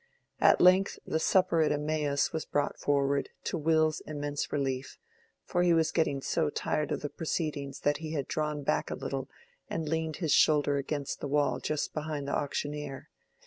[0.39, 4.97] At length the "Supper at Emmaus" was brought forward, to Will's immense relief,
[5.45, 8.95] for he was getting so tired of the proceedings that he had drawn back a
[8.95, 9.29] little
[9.69, 13.09] and leaned his shoulder against the wall just behind the auctioneer.